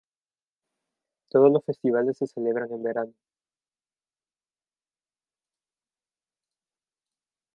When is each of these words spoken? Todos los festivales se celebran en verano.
Todos 1.29 1.51
los 1.51 1.63
festivales 1.63 2.17
se 2.17 2.25
celebran 2.25 2.71
en 2.71 2.81
verano. 2.81 3.13